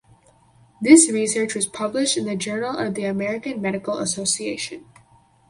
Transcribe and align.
This 0.81 1.11
research 1.11 1.53
was 1.53 1.67
published 1.67 2.17
in 2.17 2.25
the 2.25 2.35
Journal 2.35 2.75
of 2.75 2.95
the 2.95 3.05
American 3.05 3.61
Medical 3.61 3.99
Association. 3.99 4.83